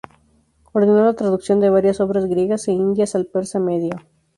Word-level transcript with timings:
Ordenó 0.71 1.03
la 1.05 1.13
traducción 1.13 1.59
de 1.59 1.69
varias 1.69 1.99
obras 1.99 2.25
griegas 2.25 2.67
e 2.67 2.71
indias 2.71 3.13
al 3.13 3.27
persa 3.27 3.59
medio. 3.59 3.91